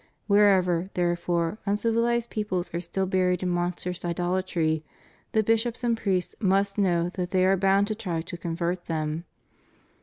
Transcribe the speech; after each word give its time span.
Wherever, 0.25 0.87
therefore, 0.95 1.59
uncivilized 1.67 2.31
peoples 2.31 2.73
are 2.73 2.79
still 2.79 3.05
buried 3.05 3.43
in 3.43 3.49
monstrous 3.49 4.03
idolatry, 4.03 4.83
the 5.33 5.43
bishops 5.43 5.83
and 5.83 5.95
priests 5.95 6.33
must 6.39 6.79
know 6.79 7.09
that 7.09 7.29
they 7.29 7.45
are 7.45 7.55
bound 7.55 7.85
to 7.85 7.93
try 7.93 8.21
to 8.21 8.35
convert 8.35 8.85
them. 8.85 9.25